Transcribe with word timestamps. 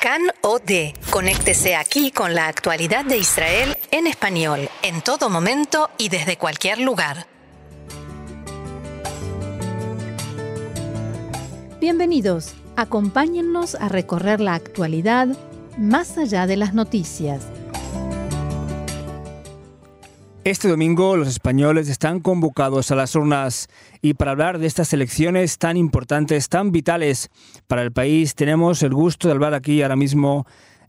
CAN 0.00 0.22
OD. 0.40 0.94
Conéctese 1.10 1.76
aquí 1.76 2.10
con 2.10 2.34
la 2.34 2.48
actualidad 2.48 3.04
de 3.04 3.18
Israel 3.18 3.76
en 3.90 4.06
español, 4.06 4.70
en 4.82 5.02
todo 5.02 5.28
momento 5.28 5.90
y 5.98 6.08
desde 6.08 6.38
cualquier 6.38 6.78
lugar. 6.78 7.26
Bienvenidos. 11.80 12.54
Acompáñennos 12.76 13.74
a 13.74 13.90
recorrer 13.90 14.40
la 14.40 14.54
actualidad 14.54 15.28
más 15.76 16.16
allá 16.16 16.46
de 16.46 16.56
las 16.56 16.72
noticias. 16.72 17.42
Este 20.42 20.68
domingo 20.68 21.18
los 21.18 21.28
españoles 21.28 21.90
están 21.90 22.20
convocados 22.20 22.90
a 22.90 22.94
las 22.94 23.14
urnas 23.14 23.68
y 24.00 24.14
para 24.14 24.30
hablar 24.30 24.58
de 24.58 24.66
estas 24.66 24.90
elecciones 24.94 25.58
tan 25.58 25.76
importantes, 25.76 26.48
tan 26.48 26.72
vitales 26.72 27.28
para 27.66 27.82
el 27.82 27.92
país, 27.92 28.34
tenemos 28.34 28.82
el 28.82 28.94
gusto 28.94 29.28
de 29.28 29.34
hablar 29.34 29.52
aquí 29.52 29.82
ahora 29.82 29.96
mismo, 29.96 30.46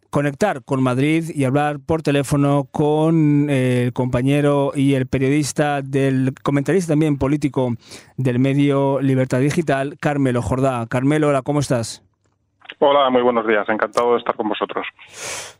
conectar 0.09 0.63
con 0.63 0.81
Madrid 0.81 1.31
y 1.35 1.43
hablar 1.43 1.81
por 1.81 2.01
teléfono 2.01 2.69
con 2.71 3.49
eh, 3.49 3.83
el 3.83 3.93
compañero 3.93 4.71
y 4.73 4.93
el 4.93 5.07
periodista 5.07 5.81
del 5.81 6.33
comentarista 6.41 6.93
también 6.93 7.17
político 7.17 7.75
del 8.15 8.39
medio 8.39 9.01
Libertad 9.01 9.41
Digital, 9.41 9.97
Carmelo 9.99 10.41
Jordá. 10.41 10.87
Carmelo, 10.87 11.27
hola, 11.27 11.41
¿cómo 11.41 11.59
estás? 11.59 12.03
Hola, 12.79 13.09
muy 13.09 13.21
buenos 13.21 13.47
días. 13.47 13.67
Encantado 13.69 14.13
de 14.13 14.19
estar 14.19 14.35
con 14.35 14.49
vosotros. 14.49 14.85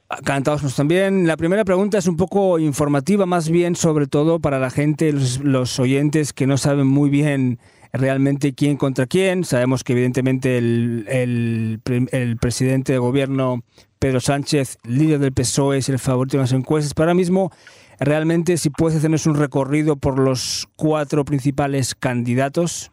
Encantados 0.10 0.76
también. 0.76 1.28
La 1.28 1.38
primera 1.38 1.64
pregunta 1.64 1.98
es 1.98 2.08
un 2.08 2.18
poco 2.18 2.60
informativa, 2.60 3.26
más 3.26 3.50
bien 3.50 3.76
sobre 3.76 4.08
todo 4.08 4.40
para 4.40 4.60
la 4.60 4.70
gente, 4.70 5.14
los, 5.14 5.80
oyentes 5.80 6.34
que 6.34 6.48
no 6.48 6.58
saben 6.58 6.88
muy 6.88 7.10
bien 7.10 7.60
realmente 7.94 8.54
quién 8.54 8.78
contra 8.78 9.06
quién. 9.06 9.44
Sabemos 9.44 9.84
que 9.84 9.94
evidentemente 9.94 10.58
el, 10.58 11.06
el, 11.08 12.38
presidente 12.38 12.94
de 12.94 13.00
gobierno, 13.00 13.62
Pedro 14.00 14.20
Sánchez, 14.20 14.78
líder 14.84 15.20
del 15.20 15.34
PSOE, 15.34 15.78
es 15.78 15.90
el 15.90 16.00
favorito 16.00 16.38
en 16.38 16.42
las 16.42 16.54
encuestas. 16.54 16.94
Pero 16.94 17.06
ahora 17.06 17.16
mismo, 17.16 17.52
realmente, 18.00 18.58
si 18.58 18.70
puedes 18.70 18.98
hacernos 18.98 19.26
un 19.26 19.36
recorrido 19.36 19.96
por 19.96 20.20
los 20.20 20.68
cuatro 20.76 21.24
principales 21.26 21.96
candidatos. 21.96 22.92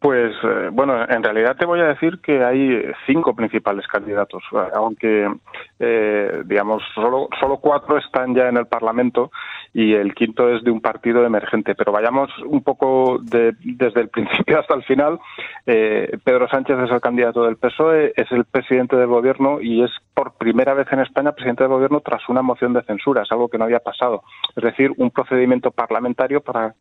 Pues 0.00 0.34
eh, 0.42 0.70
bueno, 0.72 1.04
en 1.06 1.22
realidad 1.22 1.56
te 1.58 1.66
voy 1.66 1.78
a 1.80 1.88
decir 1.88 2.20
que 2.22 2.42
hay 2.42 2.90
cinco 3.06 3.34
principales 3.36 3.86
candidatos, 3.86 4.42
aunque 4.72 5.30
eh, 5.78 6.42
digamos 6.46 6.82
solo 6.94 7.28
solo 7.38 7.58
cuatro 7.58 7.98
están 7.98 8.34
ya 8.34 8.48
en 8.48 8.56
el 8.56 8.66
Parlamento 8.66 9.30
y 9.74 9.92
el 9.92 10.14
quinto 10.14 10.48
es 10.48 10.64
de 10.64 10.70
un 10.70 10.80
partido 10.80 11.22
emergente. 11.26 11.74
Pero 11.74 11.92
vayamos 11.92 12.30
un 12.46 12.62
poco 12.62 13.18
desde 13.20 14.00
el 14.00 14.08
principio 14.12 14.60
hasta 14.60 14.74
el 14.74 14.84
final. 14.84 15.20
Eh, 15.66 16.16
Pedro 16.24 16.48
Sánchez 16.48 16.78
es 16.78 16.90
el 16.90 17.00
candidato 17.02 17.44
del 17.44 17.58
PSOE, 17.58 18.14
es 18.16 18.32
el 18.32 18.46
presidente 18.46 18.96
del 18.96 19.08
gobierno 19.08 19.60
y 19.60 19.82
es 19.82 19.90
por 20.14 20.32
primera 20.38 20.72
vez 20.72 20.90
en 20.92 21.00
España 21.00 21.32
presidente 21.32 21.64
del 21.64 21.72
gobierno 21.74 22.00
tras 22.00 22.26
una 22.30 22.40
moción 22.40 22.72
de 22.72 22.82
censura, 22.84 23.24
es 23.24 23.32
algo 23.32 23.48
que 23.48 23.58
no 23.58 23.64
había 23.64 23.80
pasado. 23.80 24.22
Es 24.56 24.64
decir, 24.64 24.92
un 24.96 25.10
procedimiento 25.10 25.70
parlamentario 25.70 26.40
para 26.40 26.74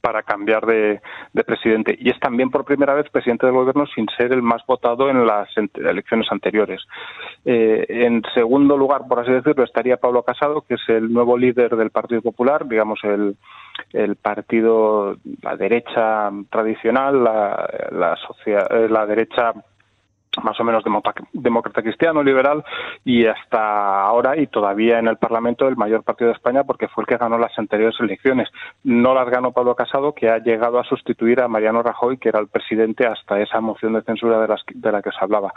para 0.00 0.22
cambiar 0.22 0.66
de, 0.66 1.00
presidente. 1.46 1.96
Y 1.98 2.10
es 2.10 2.18
también 2.20 2.50
por 2.50 2.64
primera 2.64 2.94
vez 2.94 3.08
presidente 3.10 3.46
del 3.46 3.54
gobierno 3.54 3.86
sin 3.86 4.06
ser 4.16 4.32
el 4.32 4.42
más 4.42 4.64
votado 4.66 5.08
en 5.10 5.26
las 5.26 5.48
elecciones 5.56 6.26
anteriores. 6.30 6.82
Eh, 7.44 7.86
en 7.88 8.22
segundo 8.34 8.76
lugar, 8.76 9.02
por 9.08 9.20
así 9.20 9.32
decirlo, 9.32 9.64
estaría 9.64 9.96
Pablo 9.96 10.22
Casado, 10.22 10.62
que 10.62 10.74
es 10.74 10.88
el 10.88 11.12
nuevo 11.12 11.36
líder 11.36 11.76
del 11.76 11.90
Partido 11.90 12.22
Popular, 12.22 12.66
digamos 12.66 13.00
el, 13.04 13.36
el 13.92 14.16
partido, 14.16 15.16
la 15.42 15.56
derecha 15.56 16.30
tradicional, 16.50 17.22
la, 17.22 17.68
la, 17.92 18.18
eh, 18.46 18.88
la 18.88 19.06
derecha 19.06 19.52
más 20.42 20.58
o 20.60 20.64
menos 20.64 20.84
demócrata 21.32 21.82
cristiano, 21.82 22.22
liberal, 22.22 22.64
y 23.04 23.26
hasta 23.26 24.02
ahora 24.02 24.36
y 24.36 24.46
todavía 24.46 24.98
en 24.98 25.08
el 25.08 25.16
Parlamento 25.16 25.68
el 25.68 25.76
mayor 25.76 26.02
partido 26.02 26.28
de 26.28 26.36
España 26.36 26.64
porque 26.64 26.88
fue 26.88 27.02
el 27.02 27.08
que 27.08 27.16
ganó 27.16 27.38
las 27.38 27.56
anteriores 27.58 27.98
elecciones. 28.00 28.48
No 28.84 29.14
las 29.14 29.28
ganó 29.28 29.52
Pablo 29.52 29.74
Casado, 29.74 30.14
que 30.14 30.28
ha 30.28 30.38
llegado 30.38 30.78
a 30.78 30.84
sustituir 30.84 31.40
a 31.40 31.48
Mariano 31.48 31.82
Rajoy, 31.82 32.18
que 32.18 32.28
era 32.28 32.40
el 32.40 32.48
presidente 32.48 33.06
hasta 33.06 33.40
esa 33.40 33.60
moción 33.60 33.94
de 33.94 34.02
censura 34.02 34.40
de, 34.40 34.54
de 34.74 34.92
la 34.92 35.02
que 35.02 35.10
se 35.10 35.18
hablaba. 35.20 35.52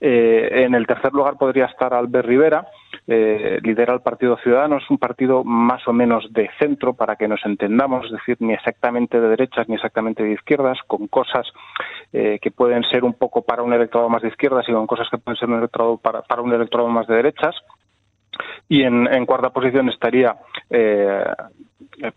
Eh, 0.00 0.64
en 0.64 0.74
el 0.74 0.86
tercer 0.86 1.12
lugar 1.12 1.36
podría 1.36 1.66
estar 1.66 1.94
Albert 1.94 2.26
Rivera, 2.26 2.66
eh, 3.08 3.58
lidera 3.62 3.94
el 3.94 4.00
Partido 4.00 4.36
Ciudadano, 4.36 4.76
es 4.76 4.88
un 4.88 4.98
partido 4.98 5.42
más 5.42 5.86
o 5.88 5.92
menos 5.92 6.32
de 6.32 6.48
centro, 6.58 6.94
para 6.94 7.16
que 7.16 7.26
nos 7.26 7.44
entendamos, 7.44 8.06
es 8.06 8.12
decir, 8.12 8.36
ni 8.40 8.52
exactamente 8.52 9.20
de 9.20 9.28
derechas 9.28 9.68
ni 9.68 9.74
exactamente 9.74 10.22
de 10.22 10.32
izquierdas, 10.32 10.78
con 10.86 11.08
cosas 11.08 11.46
eh, 12.12 12.38
que 12.40 12.50
pueden 12.50 12.84
ser 12.84 13.04
un 13.04 13.14
poco 13.14 13.42
para 13.42 13.62
un 13.62 13.72
electorado 13.72 14.08
más 14.08 14.22
de 14.22 14.28
izquierdas 14.28 14.68
y 14.68 14.72
con 14.72 14.86
cosas 14.86 15.08
que 15.10 15.18
pueden 15.18 15.38
ser 15.38 15.48
un 15.48 15.58
electorado 15.58 15.96
para, 15.96 16.22
un 16.40 16.52
electorado 16.52 16.88
más 16.90 17.06
de 17.06 17.16
derechas. 17.16 17.56
Y 18.68 18.82
en, 18.84 19.26
cuarta 19.26 19.50
posición 19.50 19.90
estaría 19.90 20.36
eh, 20.70 21.24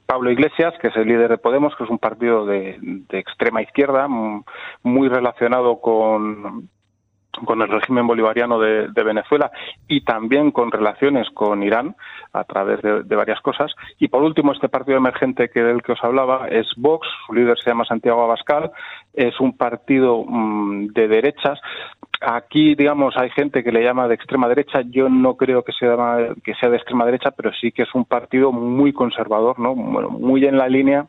Pablo 0.06 0.31
Iglesias, 0.31 0.73
que 0.79 0.88
es 0.88 0.96
el 0.96 1.07
líder 1.07 1.29
de 1.29 1.38
Podemos, 1.38 1.75
que 1.75 1.84
es 1.84 1.90
un 1.90 2.00
partido 2.00 2.46
de 2.46 3.03
extrema 3.09 3.62
izquierda, 3.62 4.07
muy 4.07 5.09
relacionado 5.09 5.81
con, 5.81 6.69
con 7.44 7.62
el 7.62 7.68
régimen 7.68 8.07
bolivariano 8.07 8.59
de, 8.59 9.03
Venezuela 9.03 9.51
y 9.88 10.01
también 10.01 10.51
con 10.51 10.72
relaciones 10.72 11.29
con 11.31 11.62
Irán 11.62 11.96
a 12.34 12.44
través 12.44 12.81
de, 12.81 13.16
varias 13.16 13.40
cosas. 13.41 13.72
Y 14.00 14.07
por 14.07 14.23
último, 14.23 14.51
este 14.51 14.69
partido 14.69 14.97
emergente 14.97 15.50
que 15.50 15.62
del 15.62 15.84
que 15.84 15.94
os 15.94 16.03
hablaba 16.03 16.47
es 16.50 16.68
Vox, 16.78 17.07
su 17.25 17.34
líder 17.34 17.57
se 17.59 17.69
llama 17.69 17.85
Santiago 17.85 18.23
Abascal, 18.23 18.72
es 19.13 19.40
un 19.40 19.56
partido 19.56 20.23
mm, 20.28 20.88
de 20.88 21.07
derechas. 21.07 21.59
Aquí, 22.22 22.75
digamos, 22.75 23.16
hay 23.18 23.29
gente 23.29 23.63
que 23.63 23.72
le 23.72 23.84
llama 23.84 24.07
de 24.07 24.16
extrema 24.16 24.47
derecha. 24.47 24.81
Yo 24.81 25.09
no 25.09 25.35
creo 25.35 25.63
que 25.63 25.73
sea, 25.73 25.96
que 26.44 26.56
sea 26.56 26.69
de 26.69 26.78
extrema 26.78 27.06
derecha, 27.06 27.31
pero 27.31 27.52
sí 27.53 27.72
que 27.72 27.84
es 27.84 27.94
un 27.94 28.06
partido 28.06 28.52
muy 28.52 28.94
conservador, 28.94 29.59
¿no? 29.59 29.75
muy 29.75 30.46
en 30.46 30.57
la 30.57 30.67
línea 30.67 31.06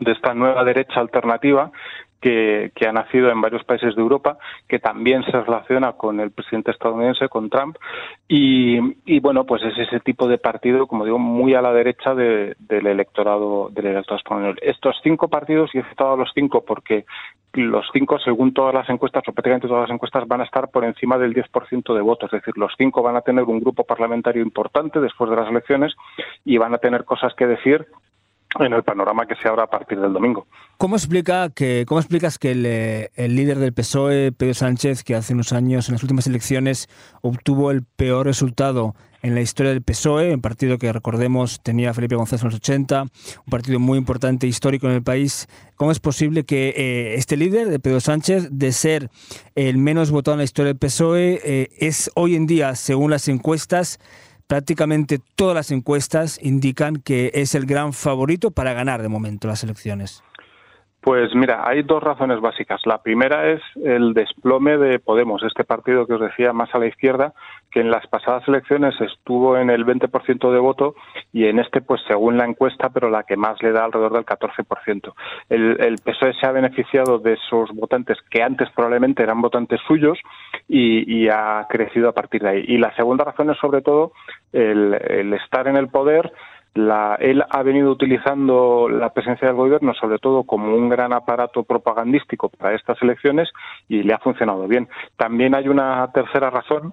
de 0.00 0.12
esta 0.12 0.34
nueva 0.34 0.64
derecha 0.64 1.00
alternativa 1.00 1.70
que, 2.20 2.72
ha 2.86 2.92
nacido 2.92 3.30
en 3.30 3.40
varios 3.40 3.64
países 3.64 3.94
de 3.94 4.00
Europa, 4.00 4.38
que 4.68 4.78
también 4.78 5.22
se 5.24 5.40
relaciona 5.40 5.92
con 5.92 6.20
el 6.20 6.30
presidente 6.30 6.70
estadounidense, 6.70 7.28
con 7.28 7.50
Trump, 7.50 7.76
y, 8.28 9.20
bueno, 9.20 9.44
pues 9.44 9.62
es 9.62 9.76
ese 9.78 10.00
tipo 10.00 10.26
de 10.26 10.38
partido, 10.38 10.86
como 10.86 11.04
digo, 11.04 11.18
muy 11.18 11.54
a 11.54 11.62
la 11.62 11.72
derecha 11.72 12.14
del 12.14 12.56
electorado 12.68 13.68
del 13.70 13.86
electorado 13.86 14.18
español. 14.18 14.58
Estos 14.62 14.96
cinco 15.02 15.28
partidos, 15.28 15.70
y 15.74 15.78
he 15.78 15.84
citado 15.84 16.14
a 16.14 16.16
los 16.16 16.30
cinco 16.34 16.64
porque 16.64 17.04
los 17.52 17.86
cinco, 17.92 18.18
según 18.18 18.52
todas 18.52 18.74
las 18.74 18.88
encuestas, 18.88 19.22
o 19.28 19.32
prácticamente 19.32 19.68
todas 19.68 19.88
las 19.88 19.94
encuestas, 19.94 20.26
van 20.26 20.40
a 20.40 20.44
estar 20.44 20.70
por 20.70 20.84
encima 20.84 21.18
del 21.18 21.34
10% 21.34 21.94
de 21.94 22.00
votos. 22.00 22.32
Es 22.32 22.40
decir, 22.40 22.54
los 22.56 22.72
cinco 22.76 23.02
van 23.02 23.16
a 23.16 23.20
tener 23.20 23.44
un 23.44 23.60
grupo 23.60 23.84
parlamentario 23.84 24.42
importante 24.42 25.00
después 25.00 25.30
de 25.30 25.36
las 25.36 25.48
elecciones 25.48 25.94
y 26.44 26.58
van 26.58 26.74
a 26.74 26.78
tener 26.78 27.04
cosas 27.04 27.34
que 27.34 27.46
decir 27.46 27.86
en 28.60 28.72
el 28.72 28.82
panorama 28.82 29.26
que 29.26 29.34
se 29.36 29.48
abra 29.48 29.64
a 29.64 29.66
partir 29.66 30.00
del 30.00 30.12
domingo. 30.12 30.46
¿Cómo, 30.78 30.96
explica 30.96 31.50
que, 31.50 31.84
cómo 31.86 32.00
explicas 32.00 32.38
que 32.38 32.52
el, 32.52 32.66
eh, 32.66 33.10
el, 33.14 33.34
líder 33.36 33.58
del 33.58 33.72
PSOE, 33.72 34.32
Pedro 34.32 34.54
Sánchez, 34.54 35.04
que 35.04 35.14
hace 35.14 35.34
unos 35.34 35.52
años, 35.52 35.88
en 35.88 35.94
las 35.94 36.02
últimas 36.02 36.26
elecciones, 36.26 36.88
obtuvo 37.22 37.70
el 37.70 37.84
peor 37.84 38.26
resultado 38.26 38.94
en 39.24 39.34
la 39.34 39.40
historia 39.40 39.72
del 39.72 39.82
PSOE, 39.82 40.34
un 40.34 40.42
partido 40.42 40.76
que 40.76 40.92
recordemos 40.92 41.62
tenía 41.62 41.94
Felipe 41.94 42.14
González 42.14 42.42
en 42.42 42.48
los 42.48 42.56
80, 42.56 43.02
un 43.02 43.50
partido 43.50 43.80
muy 43.80 43.96
importante 43.96 44.46
histórico 44.46 44.86
en 44.86 44.92
el 44.92 45.02
país. 45.02 45.48
¿Cómo 45.76 45.90
es 45.90 45.98
posible 45.98 46.44
que 46.44 46.74
eh, 46.76 47.14
este 47.14 47.38
líder, 47.38 47.70
de 47.70 47.78
Pedro 47.78 48.00
Sánchez, 48.00 48.48
de 48.50 48.70
ser 48.72 49.08
el 49.54 49.78
menos 49.78 50.10
votado 50.10 50.34
en 50.34 50.38
la 50.40 50.44
historia 50.44 50.74
del 50.74 50.78
PSOE, 50.78 51.40
eh, 51.42 51.68
es 51.78 52.10
hoy 52.14 52.36
en 52.36 52.46
día, 52.46 52.74
según 52.74 53.10
las 53.10 53.26
encuestas, 53.28 53.98
prácticamente 54.46 55.18
todas 55.36 55.54
las 55.54 55.70
encuestas 55.70 56.38
indican 56.42 56.96
que 56.96 57.30
es 57.34 57.54
el 57.54 57.66
gran 57.66 57.92
favorito 57.92 58.50
para 58.50 58.72
ganar 58.72 59.02
de 59.02 59.08
momento 59.08 59.48
las 59.48 59.64
elecciones. 59.64 60.22
Pues 61.04 61.34
mira, 61.34 61.68
hay 61.68 61.82
dos 61.82 62.02
razones 62.02 62.40
básicas. 62.40 62.80
La 62.86 63.02
primera 63.02 63.52
es 63.52 63.60
el 63.84 64.14
desplome 64.14 64.78
de 64.78 64.98
Podemos, 64.98 65.42
este 65.42 65.62
partido 65.62 66.06
que 66.06 66.14
os 66.14 66.20
decía 66.20 66.54
más 66.54 66.74
a 66.74 66.78
la 66.78 66.86
izquierda, 66.86 67.34
que 67.74 67.80
en 67.80 67.90
las 67.90 68.06
pasadas 68.06 68.46
elecciones 68.46 68.94
estuvo 69.00 69.58
en 69.58 69.68
el 69.68 69.84
20% 69.84 70.52
de 70.52 70.58
voto 70.60 70.94
y 71.32 71.46
en 71.46 71.58
este, 71.58 71.80
pues 71.80 72.00
según 72.06 72.36
la 72.36 72.44
encuesta, 72.44 72.90
pero 72.90 73.10
la 73.10 73.24
que 73.24 73.36
más 73.36 73.60
le 73.64 73.72
da 73.72 73.84
alrededor 73.84 74.12
del 74.12 74.24
14%. 74.24 75.12
El, 75.48 75.80
el 75.80 75.96
PSOE 75.96 76.34
se 76.34 76.46
ha 76.46 76.52
beneficiado 76.52 77.18
de 77.18 77.32
esos 77.32 77.70
votantes 77.74 78.18
que 78.30 78.44
antes 78.44 78.70
probablemente 78.70 79.24
eran 79.24 79.40
votantes 79.40 79.80
suyos 79.88 80.16
y, 80.68 81.28
ha 81.28 81.66
crecido 81.68 82.10
a 82.10 82.12
partir 82.12 82.42
de 82.42 82.48
ahí. 82.50 82.64
Y 82.68 82.78
la 82.78 82.94
segunda 82.94 83.24
razón 83.24 83.50
es 83.50 83.58
sobre 83.58 83.82
todo 83.82 84.12
el 84.52 85.32
estar 85.32 85.66
en 85.66 85.76
el 85.76 85.88
poder 85.88 86.32
la, 86.74 87.16
él 87.20 87.42
ha 87.48 87.62
venido 87.62 87.90
utilizando 87.90 88.88
la 88.88 89.12
presencia 89.12 89.46
del 89.46 89.56
gobierno 89.56 89.94
sobre 89.94 90.18
todo 90.18 90.42
como 90.42 90.74
un 90.74 90.88
gran 90.88 91.12
aparato 91.12 91.62
propagandístico 91.62 92.48
para 92.48 92.74
estas 92.74 93.00
elecciones 93.00 93.48
y 93.88 94.02
le 94.02 94.12
ha 94.12 94.18
funcionado 94.18 94.66
bien. 94.66 94.88
También 95.16 95.54
hay 95.54 95.68
una 95.68 96.10
tercera 96.12 96.50
razón 96.50 96.92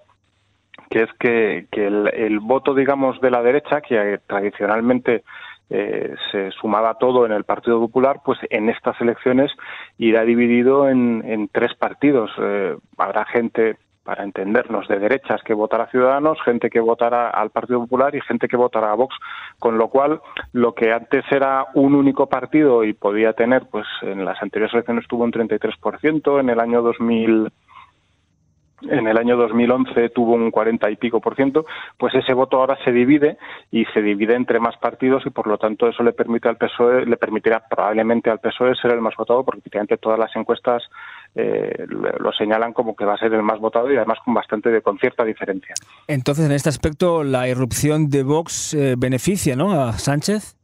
que 0.92 1.04
es 1.04 1.14
que, 1.14 1.68
el, 1.72 2.40
voto, 2.42 2.76
digamos, 2.76 3.20
de 3.22 3.32
la 3.32 3.42
derecha, 3.42 3.80
que 3.80 4.20
tradicionalmente 4.28 5.24
eh, 5.70 6.14
se 6.32 6.52
sumaba 6.52 6.96
todo 6.96 7.26
en 7.26 7.32
el 7.32 7.46
Partido 7.46 7.80
Popular, 7.80 8.20
pues 8.26 8.38
en 8.50 8.68
estas 8.68 9.00
elecciones 9.00 9.52
irá 9.98 10.24
dividido 10.24 10.90
en, 10.90 11.50
tres 11.54 11.74
partidos. 11.76 12.30
Eh, 12.38 12.76
habrá 12.98 13.24
gente 13.24 13.78
para 14.04 14.26
entendernos, 14.26 14.86
de 14.90 15.00
derechas 15.00 15.42
que 15.44 15.54
votara 15.54 15.88
Ciudadanos, 15.88 16.42
gente 16.44 16.70
que 16.70 16.82
votara 16.82 17.30
al 17.30 17.52
Partido 17.52 17.80
Popular 17.80 18.14
y 18.14 18.22
gente 18.22 18.50
que 18.50 18.58
votara 18.58 18.92
a 18.92 18.96
Vox, 18.96 19.16
con 19.60 19.78
lo 19.78 19.88
cual 19.88 20.20
lo 20.52 20.74
que 20.74 20.92
antes 20.92 21.24
era 21.32 21.68
un 21.74 21.96
único 21.96 22.28
partido 22.28 22.84
y 22.84 22.92
podía 22.92 23.32
tener, 23.32 23.68
pues 23.72 23.86
en 24.02 24.26
las 24.26 24.42
anteriores 24.42 24.74
elecciones 24.74 25.08
tuvo 25.08 25.24
un 25.24 25.32
33%, 25.32 26.40
en 26.42 26.50
el 26.50 26.60
año 26.60 26.82
2000 26.82 27.50
en 28.90 29.08
el 29.08 29.18
año 29.18 29.38
2011 29.38 30.10
tuvo 30.10 30.34
un 30.34 30.52
40 30.52 30.90
y 30.90 30.96
pico 30.96 31.20
por 31.20 31.36
ciento, 31.36 31.66
pues 31.98 32.14
ese 32.16 32.34
voto 32.34 32.58
ahora 32.58 32.78
se 32.84 32.92
divide 32.92 33.38
y 33.72 33.86
se 33.86 34.02
divide 34.02 34.36
entre 34.36 34.60
más 34.60 34.78
partidos 34.78 35.24
y 35.26 35.30
por 35.30 35.48
lo 35.48 35.58
tanto 35.58 35.88
eso 35.88 36.04
le 36.04 36.14
permite 36.14 36.50
al 36.50 36.58
PSOE, 36.58 37.06
le 37.06 37.18
permitirá 37.18 37.64
probablemente 37.70 38.30
al 38.30 38.40
PSOE 38.40 38.76
ser 38.76 38.92
el 38.92 39.02
más 39.02 39.16
votado 39.16 39.44
porque 39.44 39.62
prácticamente 39.62 39.98
todas 39.98 40.20
las 40.20 40.36
encuestas 40.36 40.84
eh, 41.36 41.86
lo 41.88 42.32
señalan 42.34 42.74
como 42.74 42.96
que 42.96 43.06
va 43.06 43.14
a 43.14 43.18
ser 43.18 43.34
el 43.34 43.44
más 43.44 43.60
votado 43.60 43.92
y 43.92 43.96
además 43.96 44.18
con 44.24 44.34
bastante 44.34 44.70
de, 44.70 44.82
con 44.82 44.98
cierta 44.98 45.24
diferencia. 45.24 45.74
Entonces, 46.08 46.46
en 46.46 46.52
este 46.52 46.70
aspecto, 46.70 47.24
la 47.24 47.48
irrupción 47.48 48.10
de 48.10 48.24
Vox 48.24 48.74
eh, 48.74 48.96
beneficia 48.98 49.56
¿no? 49.56 49.72
a 49.72 49.94
Sánchez. 49.94 50.58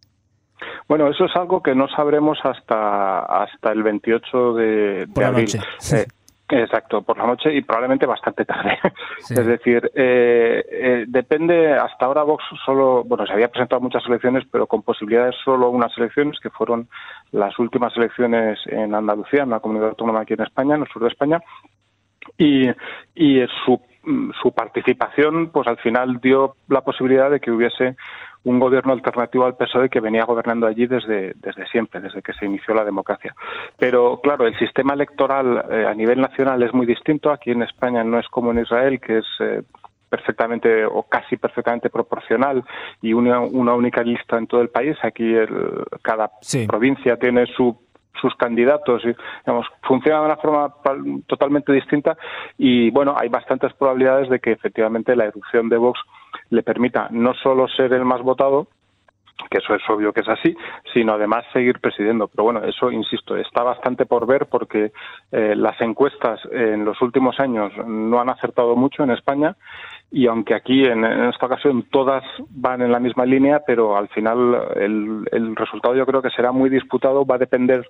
Bueno, 0.87 1.07
eso 1.09 1.25
es 1.25 1.35
algo 1.35 1.61
que 1.61 1.75
no 1.75 1.87
sabremos 1.87 2.39
hasta 2.43 3.19
hasta 3.19 3.71
el 3.71 3.83
28 3.83 4.53
de, 4.53 5.05
de 5.05 5.25
abril. 5.25 5.49
Eh, 5.93 6.05
Exacto, 6.49 7.01
por 7.01 7.17
la 7.17 7.27
noche 7.27 7.53
y 7.53 7.61
probablemente 7.61 8.05
bastante 8.05 8.45
tarde. 8.45 8.79
Es 9.29 9.45
decir, 9.45 9.91
eh, 9.93 10.63
eh, 10.71 11.05
depende, 11.07 11.73
hasta 11.73 12.05
ahora 12.05 12.23
Vox 12.23 12.43
solo, 12.65 13.03
bueno, 13.03 13.25
se 13.25 13.33
había 13.33 13.49
presentado 13.49 13.81
muchas 13.81 14.05
elecciones, 14.07 14.45
pero 14.49 14.65
con 14.65 14.81
posibilidades 14.81 15.35
solo 15.43 15.69
unas 15.69 15.95
elecciones, 15.97 16.39
que 16.39 16.49
fueron 16.49 16.87
las 17.31 17.57
últimas 17.59 17.95
elecciones 17.97 18.59
en 18.67 18.95
Andalucía, 18.95 19.43
en 19.43 19.49
la 19.49 19.59
comunidad 19.59 19.89
autónoma 19.89 20.21
aquí 20.21 20.33
en 20.33 20.43
España, 20.43 20.75
en 20.75 20.81
el 20.83 20.87
sur 20.87 21.01
de 21.01 21.09
España, 21.09 21.41
y, 22.37 22.69
y 23.13 23.45
su, 23.65 23.81
su 24.41 24.51
participación, 24.53 25.49
pues 25.49 25.67
al 25.67 25.77
final 25.77 26.19
dio 26.21 26.55
la 26.69 26.81
posibilidad 26.81 27.29
de 27.29 27.41
que 27.41 27.51
hubiese 27.51 27.97
un 28.43 28.59
gobierno 28.59 28.93
alternativo 28.93 29.45
al 29.45 29.57
PSOE 29.57 29.89
que 29.89 29.99
venía 29.99 30.25
gobernando 30.25 30.67
allí 30.67 30.87
desde, 30.87 31.33
desde 31.35 31.67
siempre, 31.67 31.99
desde 32.01 32.21
que 32.21 32.33
se 32.33 32.45
inició 32.45 32.73
la 32.73 32.85
democracia. 32.85 33.35
Pero 33.77 34.19
claro, 34.21 34.47
el 34.47 34.57
sistema 34.57 34.93
electoral 34.93 35.65
eh, 35.69 35.85
a 35.85 35.93
nivel 35.93 36.21
nacional 36.21 36.61
es 36.63 36.73
muy 36.73 36.85
distinto. 36.85 37.31
Aquí 37.31 37.51
en 37.51 37.63
España 37.63 38.03
no 38.03 38.19
es 38.19 38.27
como 38.27 38.51
en 38.51 38.59
Israel, 38.59 38.99
que 38.99 39.19
es 39.19 39.25
eh, 39.39 39.63
perfectamente 40.09 40.85
o 40.85 41.03
casi 41.03 41.37
perfectamente 41.37 41.89
proporcional 41.89 42.63
y 43.01 43.13
una, 43.13 43.39
una 43.39 43.73
única 43.73 44.01
lista 44.03 44.37
en 44.37 44.47
todo 44.47 44.61
el 44.61 44.69
país. 44.69 44.97
Aquí 45.03 45.33
el, 45.33 45.83
cada 46.01 46.31
provincia 46.67 47.17
tiene 47.17 47.45
su 47.47 47.77
sus 48.19 48.33
candidatos 48.35 49.03
y 49.05 49.15
digamos 49.45 49.67
funciona 49.83 50.19
de 50.19 50.25
una 50.25 50.37
forma 50.37 50.73
totalmente 51.27 51.71
distinta 51.71 52.17
y 52.57 52.89
bueno 52.89 53.15
hay 53.15 53.29
bastantes 53.29 53.73
probabilidades 53.73 54.27
de 54.29 54.39
que 54.39 54.51
efectivamente 54.51 55.15
la 55.15 55.25
erupción 55.25 55.69
de 55.69 55.77
Vox 55.77 55.99
le 56.49 56.63
permita 56.63 57.07
no 57.11 57.33
solo 57.33 57.67
ser 57.67 57.93
el 57.93 58.05
más 58.05 58.21
votado, 58.21 58.67
que 59.49 59.59
eso 59.59 59.75
es 59.75 59.81
obvio 59.89 60.11
que 60.11 60.21
es 60.21 60.29
así, 60.29 60.55
sino 60.93 61.13
además 61.13 61.45
seguir 61.53 61.79
presidiendo. 61.79 62.27
Pero 62.27 62.45
bueno, 62.45 62.63
eso, 62.63 62.91
insisto, 62.91 63.35
está 63.37 63.63
bastante 63.63 64.05
por 64.05 64.25
ver 64.25 64.47
porque 64.47 64.91
eh, 65.31 65.55
las 65.55 65.79
encuestas 65.81 66.39
en 66.51 66.83
los 66.83 67.01
últimos 67.01 67.39
años 67.39 67.71
no 67.85 68.19
han 68.19 68.29
acertado 68.29 68.75
mucho 68.75 69.03
en 69.03 69.11
España 69.11 69.55
y 70.11 70.27
aunque 70.27 70.55
aquí 70.55 70.83
en, 70.83 71.03
esta 71.03 71.45
ocasión 71.45 71.83
todas 71.91 72.23
van 72.49 72.81
en 72.81 72.91
la 72.91 72.99
misma 72.99 73.25
línea, 73.25 73.61
pero 73.65 73.97
al 73.97 74.07
final 74.09 74.55
el, 74.75 75.27
el 75.31 75.55
resultado 75.55 75.95
yo 75.95 76.05
creo 76.05 76.21
que 76.21 76.29
será 76.29 76.51
muy 76.51 76.69
disputado, 76.69 77.25
va 77.25 77.35
a 77.35 77.39
depender 77.39 77.85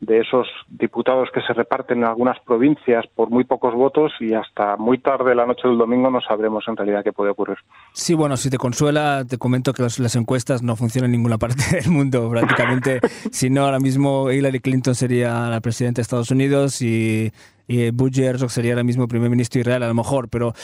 de 0.00 0.20
esos 0.20 0.46
diputados 0.68 1.28
que 1.34 1.40
se 1.42 1.52
reparten 1.52 1.98
en 1.98 2.04
algunas 2.04 2.38
provincias 2.40 3.04
por 3.14 3.30
muy 3.30 3.44
pocos 3.44 3.74
votos 3.74 4.12
y 4.20 4.32
hasta 4.32 4.76
muy 4.76 4.98
tarde 4.98 5.34
la 5.34 5.44
noche 5.44 5.66
del 5.66 5.76
domingo 5.76 6.10
no 6.10 6.20
sabremos 6.20 6.64
en 6.68 6.76
realidad 6.76 7.02
qué 7.02 7.12
puede 7.12 7.32
ocurrir. 7.32 7.58
Sí, 7.92 8.14
bueno, 8.14 8.36
si 8.36 8.48
te 8.48 8.58
consuela, 8.58 9.24
te 9.28 9.38
comento 9.38 9.72
que 9.72 9.82
las 9.82 10.16
encuestas 10.16 10.62
no 10.62 10.76
funcionan 10.76 11.08
en 11.08 11.12
ninguna 11.12 11.38
parte 11.38 11.62
del 11.72 11.90
mundo 11.90 12.30
prácticamente. 12.30 13.00
si 13.32 13.50
no, 13.50 13.64
ahora 13.64 13.80
mismo 13.80 14.30
Hillary 14.30 14.60
Clinton 14.60 14.94
sería 14.94 15.48
la 15.48 15.60
presidenta 15.60 15.98
de 15.98 16.02
Estados 16.02 16.30
Unidos 16.30 16.80
y, 16.80 17.32
y 17.68 17.90
Bush 17.90 18.20
sería 18.48 18.72
ahora 18.72 18.82
mismo 18.82 19.06
primer 19.06 19.30
ministro 19.30 19.58
de 19.58 19.60
Israel, 19.60 19.84
a 19.84 19.88
lo 19.88 19.94
mejor, 19.94 20.28
pero 20.28 20.54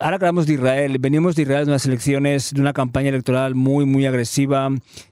Ahora 0.00 0.14
hablamos 0.14 0.46
de 0.46 0.54
Israel, 0.54 0.96
venimos 1.00 1.34
de 1.34 1.42
Israel 1.42 1.64
de 1.64 1.72
unas 1.72 1.84
elecciones, 1.84 2.54
de 2.54 2.60
una 2.60 2.72
campaña 2.72 3.08
electoral 3.08 3.56
muy, 3.56 3.84
muy 3.84 4.06
agresiva, 4.06 4.70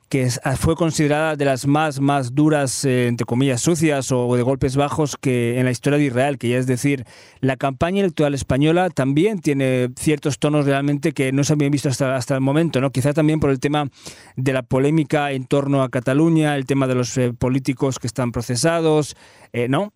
que 0.08 0.28
ah, 0.44 0.54
fue 0.54 0.76
considerada 0.76 1.34
de 1.34 1.44
las 1.44 1.66
más, 1.66 1.98
más 1.98 2.36
duras, 2.36 2.84
eh, 2.84 3.08
entre 3.08 3.24
comillas, 3.24 3.60
sucias 3.60 4.12
o 4.12 4.36
de 4.36 4.42
golpes 4.42 4.76
bajos 4.76 5.16
que 5.16 5.58
en 5.58 5.64
la 5.64 5.72
historia 5.72 5.98
de 5.98 6.04
Israel, 6.04 6.38
que 6.38 6.50
ya 6.50 6.58
es 6.58 6.68
decir, 6.68 7.04
la 7.40 7.56
campaña 7.56 7.98
electoral 7.98 8.32
española 8.34 8.88
también 8.88 9.40
tiene 9.40 9.88
ciertos 9.96 10.38
tonos 10.38 10.66
realmente 10.66 11.10
que 11.10 11.32
no 11.32 11.42
se 11.42 11.54
habían 11.54 11.72
visto 11.72 11.88
hasta, 11.88 12.14
hasta 12.14 12.36
el 12.36 12.40
momento, 12.40 12.80
¿no? 12.80 12.92
Quizá 12.92 13.12
también 13.12 13.40
por 13.40 13.50
el 13.50 13.58
tema 13.58 13.88
de 14.36 14.52
la 14.52 14.62
polémica 14.62 15.32
en 15.32 15.46
torno 15.46 15.82
a 15.82 15.88
Cataluña, 15.88 16.54
el 16.54 16.64
tema 16.64 16.86
de 16.86 16.94
los 16.94 17.18
eh, 17.18 17.32
políticos 17.32 17.98
que 17.98 18.06
están 18.06 18.30
procesados, 18.30 19.16
eh, 19.52 19.66
¿no? 19.68 19.92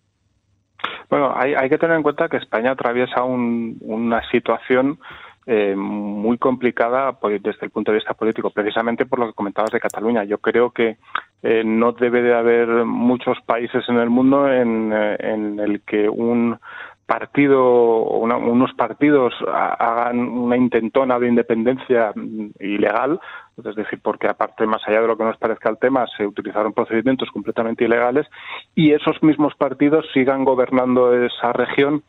Bueno, 1.11 1.33
hay, 1.35 1.53
hay 1.53 1.69
que 1.69 1.77
tener 1.77 1.97
en 1.97 2.03
cuenta 2.03 2.29
que 2.29 2.37
España 2.37 2.71
atraviesa 2.71 3.23
un, 3.23 3.77
una 3.81 4.27
situación 4.29 4.97
eh, 5.45 5.75
muy 5.75 6.37
complicada 6.37 7.19
pues, 7.19 7.43
desde 7.43 7.65
el 7.65 7.69
punto 7.69 7.91
de 7.91 7.97
vista 7.97 8.13
político, 8.13 8.49
precisamente 8.51 9.05
por 9.05 9.19
lo 9.19 9.27
que 9.27 9.33
comentabas 9.33 9.71
de 9.71 9.81
Cataluña. 9.81 10.23
Yo 10.23 10.37
creo 10.37 10.71
que 10.71 10.95
eh, 11.43 11.63
no 11.65 11.91
debe 11.91 12.21
de 12.21 12.33
haber 12.33 12.85
muchos 12.85 13.37
países 13.45 13.83
en 13.89 13.97
el 13.97 14.09
mundo 14.09 14.49
en, 14.49 14.93
eh, 14.93 15.17
el 15.19 15.81
que 15.81 16.07
un 16.07 16.57
partido 17.05 17.61
o 17.61 18.19
unos 18.19 18.71
partidos 18.75 19.33
hagan 19.51 20.19
una 20.19 20.55
intentona 20.55 21.19
de 21.19 21.27
independencia 21.27 22.13
ilegal, 22.57 23.19
es 23.57 23.75
decir, 23.75 23.99
porque 24.01 24.27
aparte, 24.27 24.65
más 24.65 24.81
allá 24.87 25.01
de 25.01 25.07
lo 25.07 25.17
que 25.17 25.23
nos 25.23 25.37
parezca 25.37 25.69
el 25.69 25.77
tema, 25.77 26.05
se 26.17 26.25
utilizaron 26.25 26.73
procedimientos 26.73 27.29
completamente 27.31 27.85
ilegales 27.85 28.27
y 28.75 28.93
esos 28.93 29.21
mismos 29.21 29.53
partidos 29.55 30.05
sigan 30.13 30.43
gobernando 30.43 31.13
esa 31.13 31.53
región 31.53 32.03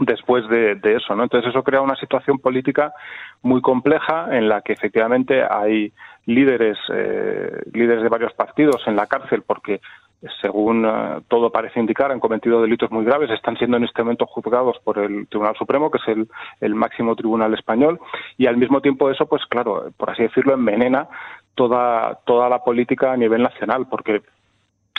después 0.00 0.48
de, 0.48 0.78
eso, 0.84 1.14
¿no? 1.16 1.24
Entonces 1.24 1.50
eso 1.50 1.64
crea 1.64 1.80
una 1.80 1.96
situación 1.96 2.38
política 2.38 2.92
muy 3.42 3.60
compleja 3.60 4.36
en 4.36 4.48
la 4.48 4.60
que 4.60 4.72
efectivamente 4.72 5.42
hay 5.42 5.92
líderes, 6.26 6.78
eh, 6.92 7.62
líderes 7.72 8.02
de 8.02 8.08
varios 8.08 8.32
partidos 8.34 8.82
en 8.86 8.96
la 8.96 9.06
cárcel 9.06 9.42
porque 9.46 9.80
según 10.40 10.84
eh, 10.84 11.20
todo 11.28 11.50
parece 11.50 11.80
indicar, 11.80 12.10
han 12.10 12.20
cometido 12.20 12.60
delitos 12.62 12.90
muy 12.90 13.04
graves, 13.04 13.30
están 13.30 13.56
siendo 13.56 13.76
en 13.76 13.84
este 13.84 14.02
momento 14.02 14.26
juzgados 14.26 14.78
por 14.82 14.98
el 14.98 15.28
Tribunal 15.28 15.56
Supremo, 15.56 15.90
que 15.90 15.98
es 15.98 16.26
el, 16.60 16.74
máximo 16.74 17.14
tribunal 17.14 17.54
español, 17.54 18.00
y 18.36 18.46
al 18.46 18.56
mismo 18.56 18.80
tiempo 18.80 19.10
eso, 19.10 19.26
pues 19.26 19.42
claro, 19.46 19.90
por 19.96 20.10
así 20.10 20.22
decirlo, 20.22 20.54
envenena 20.54 21.08
toda, 21.54 22.18
toda 22.24 22.48
la 22.48 22.62
política 22.64 23.12
a 23.12 23.16
nivel 23.16 23.42
nacional, 23.42 23.86
porque 23.88 24.22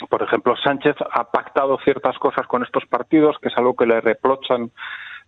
por 0.08 0.22
ejemplo, 0.22 0.56
Sánchez 0.56 0.96
ha 1.12 1.24
pactado 1.24 1.78
ciertas 1.84 2.18
cosas 2.18 2.46
con 2.46 2.62
estos 2.62 2.86
partidos, 2.86 3.36
que 3.38 3.48
es 3.48 3.58
algo 3.58 3.76
que 3.76 3.84
le 3.84 4.00
reprochan 4.00 4.70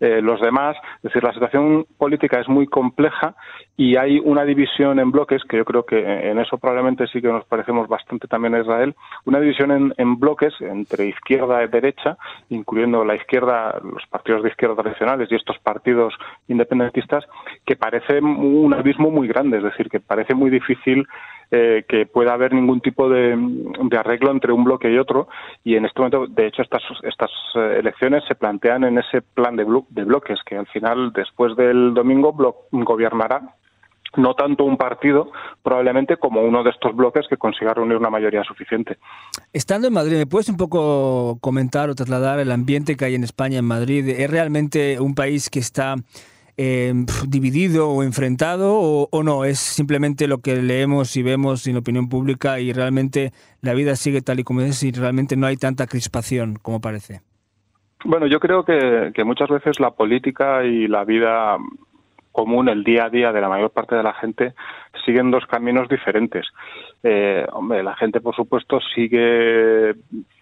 eh, 0.02 0.20
los 0.20 0.40
demás. 0.40 0.76
Es 0.96 1.02
decir, 1.04 1.22
la 1.22 1.32
situación 1.32 1.86
política 1.96 2.40
es 2.40 2.48
muy 2.48 2.66
compleja 2.66 3.36
y 3.76 3.96
hay 3.96 4.18
una 4.18 4.44
división 4.44 4.98
en 4.98 5.12
bloques, 5.12 5.44
que 5.48 5.58
yo 5.58 5.64
creo 5.64 5.86
que 5.86 6.00
en 6.28 6.40
eso 6.40 6.58
probablemente 6.58 7.06
sí 7.06 7.22
que 7.22 7.28
nos 7.28 7.44
parecemos 7.44 7.86
bastante 7.86 8.26
también 8.26 8.56
a 8.56 8.62
Israel, 8.62 8.96
una 9.26 9.38
división 9.38 9.94
en, 9.96 10.18
bloques 10.18 10.54
entre 10.60 11.06
izquierda 11.06 11.62
y 11.62 11.68
derecha, 11.68 12.18
incluyendo 12.48 13.04
la 13.04 13.14
izquierda, 13.14 13.80
los 13.80 14.04
partidos 14.10 14.42
de 14.42 14.48
izquierda 14.48 14.82
tradicionales 14.82 15.30
y 15.30 15.36
estos 15.36 15.60
partidos 15.60 16.14
independentistas, 16.48 17.24
que 17.64 17.76
parece 17.76 18.18
un 18.20 18.74
abismo 18.74 19.08
muy 19.08 19.28
grande, 19.28 19.58
es 19.58 19.62
decir, 19.62 19.88
que 19.88 20.00
parece 20.00 20.34
muy 20.34 20.50
difícil 20.50 21.06
eh, 21.54 21.84
que 21.86 22.06
pueda 22.06 22.32
haber 22.32 22.54
ningún 22.54 22.80
tipo 22.80 23.10
de, 23.10 23.36
arreglo 23.98 24.30
entre 24.30 24.54
un 24.54 24.64
bloque 24.64 24.90
y 24.90 24.96
otro. 24.96 25.28
Y 25.62 25.76
en 25.76 25.84
este 25.84 26.00
momento, 26.00 26.26
de 26.26 26.46
hecho, 26.46 26.62
estas, 26.62 26.82
estas 27.02 27.30
eh, 27.54 27.76
elecciones 27.78 28.24
se 28.26 28.34
plantean 28.34 28.84
en 28.84 28.96
ese 28.96 29.20
plan 29.20 29.54
de, 29.56 29.66
de 29.90 30.04
bloques, 30.04 30.38
que 30.46 30.56
al 30.56 30.66
final, 30.68 31.12
después 31.12 31.54
del 31.54 31.92
domingo, 31.92 32.32
gobernará 32.72 33.54
no 34.16 34.34
tanto 34.34 34.64
un 34.64 34.78
partido, 34.78 35.30
probablemente, 35.62 36.16
como 36.16 36.40
uno 36.40 36.62
de 36.62 36.70
estos 36.70 36.96
bloques 36.96 37.26
que 37.28 37.36
consiga 37.36 37.74
reunir 37.74 37.98
una 37.98 38.10
mayoría 38.10 38.42
suficiente. 38.44 38.96
Estando 39.52 39.88
en 39.88 39.92
Madrid, 39.92 40.16
¿me 40.16 40.26
puedes 40.26 40.48
un 40.48 40.56
poco 40.56 41.38
comentar 41.40 41.90
o 41.90 41.94
trasladar 41.94 42.38
el 42.38 42.50
ambiente 42.50 42.96
que 42.96 43.04
hay 43.04 43.14
en 43.14 43.24
España, 43.24 43.58
en 43.58 43.66
Madrid? 43.66 44.08
¿Es 44.08 44.30
realmente 44.30 45.00
un 45.00 45.14
país 45.14 45.50
que 45.50 45.58
está 45.58 45.96
eh, 46.56 46.92
dividido 47.26 47.90
o 47.90 48.02
enfrentado 48.02 48.78
o, 48.78 49.22
no? 49.22 49.44
¿Es 49.44 49.58
simplemente 49.58 50.28
lo 50.28 50.38
que 50.38 50.56
leemos 50.56 51.16
y 51.16 51.22
vemos 51.22 51.66
en 51.66 51.74
la 51.74 51.80
opinión 51.80 52.08
pública 52.08 52.60
y 52.60 52.72
realmente 52.72 53.32
la 53.60 53.74
vida 53.74 53.96
sigue 53.96 54.22
tal 54.22 54.40
y 54.40 54.44
como 54.44 54.60
es 54.60 54.82
y 54.82 54.92
realmente 54.92 55.36
no 55.36 55.46
hay 55.46 55.56
tanta 55.56 55.86
crispación 55.86 56.56
como 56.60 56.80
parece? 56.80 57.20
Bueno, 58.04 58.26
yo 58.26 58.40
creo 58.40 58.64
que, 58.64 59.12
que 59.14 59.24
muchas 59.24 59.48
veces 59.48 59.78
la 59.78 59.92
política 59.92 60.64
y 60.64 60.88
la 60.88 61.04
vida 61.04 61.56
común, 62.32 62.68
el 62.68 62.82
día 62.82 63.04
a 63.04 63.10
día 63.10 63.32
de 63.32 63.40
la 63.40 63.48
mayor 63.48 63.70
parte 63.70 63.94
de 63.94 64.02
la 64.02 64.14
gente, 64.14 64.54
siguen 65.04 65.30
dos 65.30 65.46
caminos 65.46 65.88
diferentes. 65.88 66.46
Eh, 67.02 67.46
hombre, 67.52 67.82
la 67.82 67.94
gente, 67.94 68.20
por 68.20 68.34
supuesto, 68.34 68.80
sigue 68.94 69.94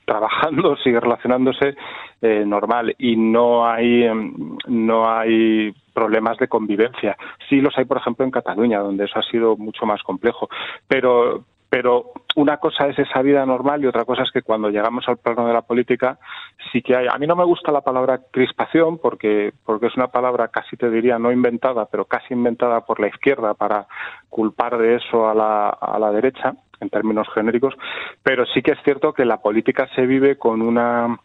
trabajando, 0.07 0.77
sigue 0.85 1.01
relacionándose 1.01 1.75
eh, 2.23 2.45
normal 2.47 2.95
y 2.99 3.17
no 3.17 3.67
hay 3.67 4.05
em, 4.05 4.57
no 4.69 5.11
hay 5.11 5.73
problemas 6.01 6.39
de 6.39 6.49
convivencia. 6.49 7.15
Sí 7.49 7.61
los 7.61 7.77
hay, 7.77 7.85
por 7.85 7.99
ejemplo, 7.99 8.25
en 8.25 8.31
Cataluña, 8.31 8.79
donde 8.79 9.05
eso 9.05 9.19
ha 9.19 9.23
sido 9.23 9.57
mucho 9.59 9.85
más 9.85 10.03
complejo. 10.03 10.49
Pero 10.89 11.45
pero 11.69 12.11
una 12.35 12.57
cosa 12.57 12.89
es 12.89 12.99
esa 12.99 13.23
vida 13.23 13.47
normal 13.47 13.81
y 13.81 13.87
otra 13.87 14.05
cosa 14.05 14.25
es 14.25 14.33
que 14.33 14.43
cuando 14.43 14.71
llegamos 14.71 15.09
al 15.09 15.19
plano 15.19 15.47
de 15.47 15.53
la 15.53 15.63
política 15.63 16.19
sí 16.73 16.83
que 16.83 16.97
hay. 16.97 17.07
A 17.07 17.17
mí 17.17 17.29
no 17.29 17.37
me 17.37 17.45
gusta 17.45 17.71
la 17.71 17.83
palabra 17.83 18.23
crispación 18.33 18.99
porque, 18.99 19.53
porque 19.65 19.87
es 19.87 19.97
una 19.97 20.09
palabra 20.09 20.49
casi 20.49 20.77
te 20.77 20.91
diría 20.91 21.21
no 21.21 21.31
inventada, 21.31 21.87
pero 21.87 22.07
casi 22.07 22.35
inventada 22.35 22.81
por 22.81 22.99
la 22.99 23.07
izquierda 23.07 23.55
para 23.55 23.87
culpar 24.29 24.79
de 24.79 24.97
eso 24.97 25.29
a 25.29 25.35
la, 25.35 25.69
a 25.69 25.97
la 26.01 26.11
derecha 26.11 26.55
en 26.81 26.91
términos 26.91 27.29
genéricos, 27.33 27.75
pero 28.25 28.47
sí 28.47 28.63
que 28.63 28.73
es 28.73 28.83
cierto 28.83 29.13
que 29.13 29.25
la 29.25 29.41
política 29.41 29.87
se 29.95 30.07
vive 30.07 30.39
con 30.39 30.63
una 30.63 31.21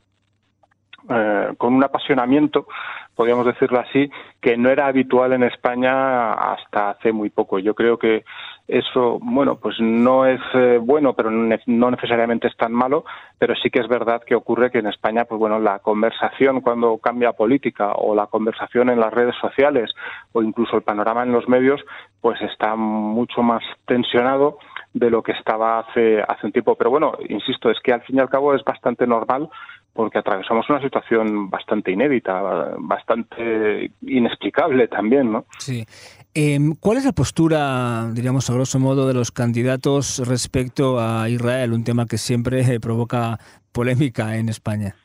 eh, 1.10 1.54
con 1.58 1.74
un 1.74 1.84
apasionamiento, 1.84 2.68
podríamos 3.16 3.46
decirlo 3.46 3.80
así, 3.80 4.10
que 4.42 4.58
no 4.58 4.70
era 4.70 4.88
habitual 4.88 5.34
en 5.34 5.44
España 5.44 6.34
hasta 6.34 6.92
hace 6.92 7.12
muy 7.12 7.30
poco. 7.30 7.60
Yo 7.60 7.74
creo 7.74 7.98
que 7.98 8.24
eso, 8.68 9.20
bueno, 9.22 9.58
pues 9.58 9.76
no 9.80 10.26
es 10.26 10.42
eh, 10.56 10.80
bueno, 10.82 11.14
pero 11.14 11.30
no 11.30 11.92
necesariamente 11.92 12.48
es 12.48 12.58
tan 12.58 12.74
malo, 12.74 13.06
pero 13.38 13.54
sí 13.56 13.70
que 13.70 13.80
es 13.80 13.88
verdad 13.88 14.24
que 14.26 14.36
ocurre 14.36 14.72
que 14.72 14.80
en 14.80 14.88
España, 14.88 15.26
pues 15.26 15.38
bueno, 15.38 15.60
la 15.60 15.80
conversación 15.80 16.62
cuando 16.62 16.98
cambia 16.98 17.34
política 17.34 17.94
o 17.94 18.16
la 18.16 18.28
conversación 18.28 18.90
en 18.90 19.00
las 19.00 19.14
redes 19.14 19.36
sociales 19.40 19.94
o 20.34 20.42
incluso 20.42 20.76
el 20.76 20.84
panorama 20.84 21.24
en 21.24 21.32
los 21.32 21.48
medios, 21.48 21.82
pues 22.22 22.42
está 22.42 22.76
mucho 22.76 23.44
más 23.44 23.64
tensionado 23.86 24.58
de 24.94 25.10
lo 25.12 25.22
que 25.22 25.34
estaba 25.34 25.80
hace, 25.80 26.22
hace 26.28 26.48
un 26.48 26.52
tiempo. 26.52 26.76
Pero 26.76 26.90
bueno, 26.90 27.14
insisto, 27.30 27.70
es 27.70 27.80
que 27.82 27.94
al 27.94 28.02
fin 28.02 28.18
y 28.18 28.20
al 28.20 28.30
cabo 28.30 28.56
es 28.56 28.64
bastante 28.64 29.06
normal 29.06 29.50
porque 29.96 30.20
atravesamos 30.20 30.70
una 30.70 30.82
situación 30.82 31.50
bastante 31.50 31.90
inédita, 31.90 32.42
bastante 32.78 33.92
inexplicable 34.02 34.90
también, 34.90 35.32
¿no? 35.32 35.46
Sí. 35.58 35.86
Em, 36.34 36.76
¿Cuál 36.78 36.98
es 36.98 37.06
la 37.06 37.14
postura, 37.14 38.10
diríamos 38.12 38.50
a 38.50 38.54
grosso 38.54 38.78
modo, 38.78 39.08
de 39.08 39.14
los 39.14 39.32
candidatos 39.32 40.22
respecto 40.28 41.00
a 41.00 41.30
Israel, 41.30 41.72
un 41.72 41.86
tema 41.86 42.06
que 42.08 42.18
siempre 42.18 42.60
eh, 42.60 42.82
provoca 42.82 43.40
polémica 43.72 44.36
en 44.36 44.50
España? 44.50 44.96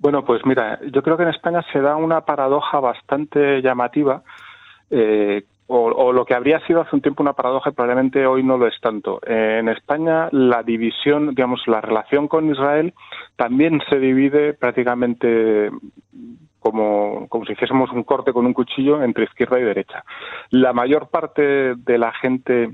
Bueno, 0.00 0.24
pues 0.24 0.44
mira, 0.44 0.80
yo 0.92 1.00
creo 1.00 1.16
que 1.16 1.22
en 1.22 1.28
España 1.28 1.64
se 1.72 1.80
da 1.80 1.94
una 1.94 2.22
paradoja 2.22 2.80
bastante 2.80 3.62
llamativa, 3.62 4.24
eh, 4.90 5.44
o, 5.66 6.12
lo 6.12 6.24
que 6.24 6.34
habría 6.34 6.60
sido 6.66 6.82
hace 6.82 6.94
un 6.94 7.02
tiempo 7.02 7.22
una 7.22 7.32
paradoja 7.32 7.72
probablemente 7.72 8.26
hoy 8.26 8.42
no 8.42 8.58
lo 8.58 8.66
es 8.66 8.78
tanto. 8.80 9.20
en 9.26 9.68
España 9.68 10.28
la 10.30 10.62
división, 10.62 11.30
digamos, 11.30 11.62
la 11.66 11.80
relación 11.80 12.28
con 12.28 12.50
Israel 12.50 12.92
también 13.36 13.80
se 13.88 13.98
divide 13.98 14.52
prácticamente 14.52 15.70
como, 16.60 17.26
como 17.28 17.44
si 17.44 17.52
hiciésemos 17.52 17.90
un 17.92 18.04
corte 18.04 18.32
con 18.32 18.46
un 18.46 18.54
cuchillo 18.54 19.02
entre 19.02 19.24
izquierda 19.24 19.58
y 19.58 19.64
derecha. 19.64 20.04
La 20.50 20.72
mayor 20.72 21.08
parte 21.08 21.74
de 21.74 21.98
la 21.98 22.12
gente 22.12 22.70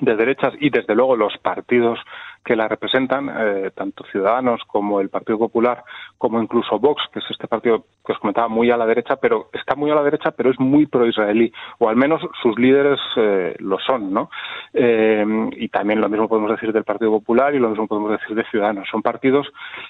de 0.00 0.16
derechas 0.16 0.54
y 0.60 0.70
desde 0.70 0.94
luego 0.94 1.16
los 1.16 1.36
partidos 1.38 1.98
que 2.48 2.56
la 2.56 2.66
representan, 2.66 3.28
eh, 3.28 3.72
tanto 3.74 4.04
Ciudadanos 4.10 4.62
como 4.66 5.02
el 5.02 5.10
Partido 5.10 5.38
Popular, 5.38 5.84
como 6.16 6.40
incluso 6.40 6.78
Vox, 6.78 7.02
que 7.12 7.18
es 7.18 7.26
este 7.28 7.46
partido 7.46 7.84
que 8.06 8.12
os 8.12 8.18
comentaba 8.18 8.48
muy 8.48 8.70
a 8.70 8.78
la 8.78 8.86
derecha, 8.86 9.16
pero 9.16 9.50
está 9.52 9.74
muy 9.74 9.90
a 9.90 9.94
la 9.94 10.02
derecha, 10.02 10.30
pero 10.30 10.50
es 10.50 10.58
muy 10.58 10.86
pro-israelí, 10.86 11.52
o 11.78 11.90
al 11.90 11.96
menos 11.96 12.22
sus 12.42 12.58
líderes 12.58 12.98
eh, 13.16 13.54
lo 13.58 13.78
son, 13.80 14.14
¿no? 14.14 14.30
Eh, 14.72 15.26
y 15.58 15.68
también 15.68 16.00
lo 16.00 16.08
mismo 16.08 16.26
podemos 16.26 16.50
decir 16.52 16.72
del 16.72 16.84
Partido 16.84 17.10
Popular 17.10 17.54
y 17.54 17.58
lo 17.58 17.68
mismo 17.68 17.86
podemos 17.86 18.12
decir 18.12 18.34
de 18.34 18.44
Ciudadanos. 18.44 18.88
Son 18.90 19.02
partidos 19.02 19.46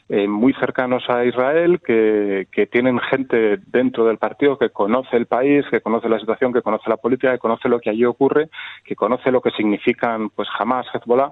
muy 0.08 0.52
cercanos 0.54 1.04
a 1.08 1.24
Israel, 1.24 1.80
que, 1.84 2.48
que 2.50 2.66
tienen 2.66 2.98
gente 2.98 3.58
dentro 3.66 4.04
del 4.06 4.18
partido 4.18 4.58
que 4.58 4.70
conoce 4.70 5.16
el 5.16 5.26
país, 5.26 5.64
que 5.70 5.80
conoce 5.80 6.08
la 6.08 6.18
situación, 6.18 6.52
que 6.52 6.62
conoce 6.62 6.90
la 6.90 6.96
política, 6.96 7.32
que 7.32 7.38
conoce 7.38 7.68
lo 7.68 7.78
que 7.78 7.90
allí 7.90 8.04
ocurre, 8.04 8.48
que 8.84 8.96
conoce 8.96 9.30
lo 9.30 9.40
que 9.40 9.50
significan 9.50 10.30
pues 10.30 10.48
Hamas, 10.58 10.86
Hezbollah 10.92 11.30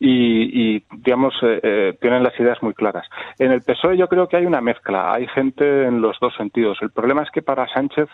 y 0.00 0.26
y, 0.26 0.65
digamos, 0.90 1.34
eh, 1.42 1.60
eh, 1.62 1.98
tienen 2.00 2.22
las 2.22 2.38
ideas 2.38 2.62
muy 2.62 2.74
claras. 2.74 3.06
En 3.38 3.52
el 3.52 3.62
PSOE 3.62 3.96
yo 3.96 4.08
creo 4.08 4.28
que 4.28 4.36
hay 4.36 4.46
una 4.46 4.60
mezcla, 4.60 5.12
hay 5.12 5.26
gente 5.28 5.84
en 5.84 6.00
los 6.00 6.18
dos 6.20 6.34
sentidos. 6.36 6.78
El 6.80 6.90
problema 6.90 7.22
es 7.22 7.30
que 7.30 7.42
para 7.42 7.68
Sánchez, 7.68 8.08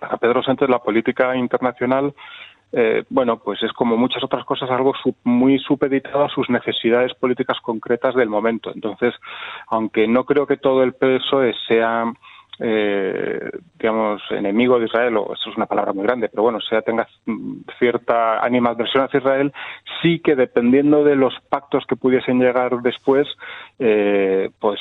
para 0.00 0.16
Pedro 0.16 0.42
Sánchez, 0.42 0.68
la 0.68 0.78
política 0.78 1.36
internacional 1.36 2.14
eh, 2.74 3.04
bueno, 3.10 3.38
pues 3.38 3.62
es 3.62 3.72
como 3.72 3.98
muchas 3.98 4.24
otras 4.24 4.46
cosas 4.46 4.70
algo 4.70 4.94
muy 5.24 5.58
supeditado 5.58 6.24
a 6.24 6.30
sus 6.30 6.48
necesidades 6.48 7.12
políticas 7.14 7.58
concretas 7.60 8.14
del 8.14 8.30
momento. 8.30 8.72
Entonces, 8.74 9.14
aunque 9.68 10.08
no 10.08 10.24
creo 10.24 10.46
que 10.46 10.56
todo 10.56 10.82
el 10.82 10.94
PSOE 10.94 11.54
sea 11.68 12.10
eh, 12.58 13.50
digamos, 13.78 14.22
enemigo 14.30 14.78
de 14.78 14.86
Israel, 14.86 15.16
o 15.16 15.32
eso 15.34 15.50
es 15.50 15.56
una 15.56 15.66
palabra 15.66 15.92
muy 15.92 16.04
grande, 16.04 16.28
pero 16.28 16.44
bueno, 16.44 16.60
sea 16.60 16.82
tenga 16.82 17.08
cierta 17.78 18.38
animadversión 18.44 19.04
hacia 19.04 19.18
Israel, 19.18 19.52
sí 20.00 20.20
que 20.20 20.36
dependiendo 20.36 21.02
de 21.04 21.16
los 21.16 21.34
pactos 21.48 21.84
que 21.86 21.96
pudiesen 21.96 22.38
llegar 22.38 22.80
después, 22.82 23.26
eh, 23.78 24.50
pues 24.60 24.80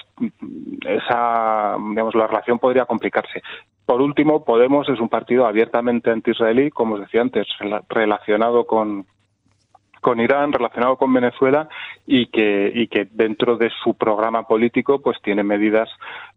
esa, 0.87 1.77
digamos, 1.89 2.15
la 2.15 2.27
relación 2.27 2.59
podría 2.59 2.85
complicarse. 2.85 3.41
Por 3.85 4.01
último, 4.01 4.45
Podemos 4.45 4.87
es 4.89 4.99
un 4.99 5.09
partido 5.09 5.45
abiertamente 5.45 6.11
anti-israelí, 6.11 6.71
como 6.71 6.95
os 6.95 7.01
decía 7.01 7.21
antes, 7.21 7.47
relacionado 7.89 8.65
con, 8.65 9.05
con 10.01 10.19
Irán, 10.19 10.51
relacionado 10.51 10.97
con 10.97 11.13
Venezuela 11.13 11.69
y 12.05 12.27
que, 12.27 12.71
y 12.73 12.87
que 12.87 13.07
dentro 13.11 13.55
de 13.55 13.69
su 13.83 13.93
programa 13.93 14.43
político 14.43 15.01
pues 15.01 15.17
tiene 15.23 15.43
medidas 15.43 15.89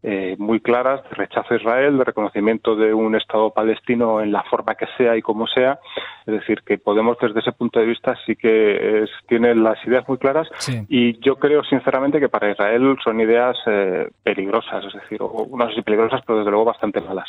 eh, 0.03 0.37
muy 0.39 0.61
claras 0.61 1.03
de 1.05 1.17
rechazo 1.17 1.55
a 1.55 1.57
Israel, 1.57 1.99
de 1.99 2.05
reconocimiento 2.05 2.77
de 2.77 2.95
un 2.95 3.17
Estado 3.17 3.51
palestino 3.51 4.21
en 4.21 4.31
la 4.31 4.43
forma 4.45 4.75
que 4.75 4.87
sea 4.97 5.17
y 5.17 5.23
como 5.23 5.47
sea. 5.47 5.81
Es 6.27 6.35
decir, 6.35 6.63
que 6.65 6.79
Podemos 6.85 7.17
desde 7.19 7.41
ese 7.41 7.53
punto 7.53 7.81
de 7.81 7.87
vista 7.87 8.15
sí 8.27 8.37
que 8.37 9.07
tiene 9.27 9.55
las 9.55 9.83
ideas 9.87 10.07
muy 10.07 10.19
claras 10.19 10.47
y 10.89 11.19
yo 11.21 11.37
creo 11.37 11.65
sinceramente 11.65 12.21
que 12.21 12.29
para 12.29 12.51
Israel 12.51 12.97
son 13.03 13.21
ideas 13.21 13.57
eh, 13.67 14.11
peligrosas, 14.23 14.85
es 14.85 14.93
decir, 14.93 15.19
no 15.21 15.69
sé 15.69 15.77
si 15.77 15.83
peligrosas, 15.83 16.21
pero 16.27 16.41
desde 16.41 16.51
luego 16.51 16.67
bastante 16.67 17.01
malas. 17.01 17.29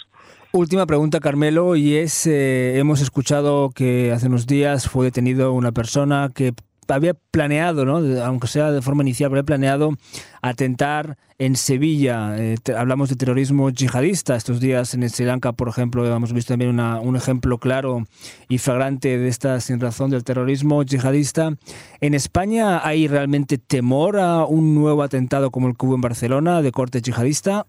Última 0.55 0.85
pregunta, 0.85 1.19
Carmelo, 1.19 1.75
y 1.75 1.97
es, 1.97 2.25
eh, 2.25 2.79
hemos 2.79 3.01
escuchado 3.01 3.71
que 3.71 4.13
hace 4.13 4.27
unos 4.27 4.47
días 4.47 4.87
fue 4.87 5.03
detenido 5.03 5.51
una 5.51 5.73
persona 5.73 6.31
que 6.33 6.53
había 6.87 7.13
planeado, 7.13 7.83
¿no? 7.83 7.97
aunque 8.23 8.47
sea 8.47 8.71
de 8.71 8.81
forma 8.81 9.03
inicial, 9.03 9.31
había 9.31 9.43
planeado 9.43 9.97
atentar 10.41 11.17
en 11.39 11.57
Sevilla. 11.57 12.37
Eh, 12.37 12.55
hablamos 12.73 13.09
de 13.09 13.17
terrorismo 13.17 13.69
yihadista. 13.69 14.37
Estos 14.37 14.61
días 14.61 14.93
en 14.93 15.09
Sri 15.09 15.25
Lanka, 15.25 15.51
por 15.51 15.67
ejemplo, 15.67 16.07
hemos 16.07 16.31
visto 16.31 16.53
también 16.53 16.79
un 16.79 17.15
ejemplo 17.17 17.57
claro 17.57 18.05
y 18.47 18.57
flagrante 18.57 19.17
de 19.17 19.27
esta 19.27 19.59
sin 19.59 19.81
razón 19.81 20.09
del 20.09 20.23
terrorismo 20.23 20.83
yihadista. 20.83 21.51
¿En 21.99 22.13
España 22.13 22.79
hay 22.81 23.09
realmente 23.09 23.57
temor 23.57 24.19
a 24.19 24.45
un 24.45 24.73
nuevo 24.73 25.03
atentado 25.03 25.51
como 25.51 25.67
el 25.67 25.75
que 25.75 25.85
hubo 25.85 25.95
en 25.95 26.01
Barcelona 26.01 26.61
de 26.61 26.71
corte 26.71 27.01
yihadista? 27.01 27.67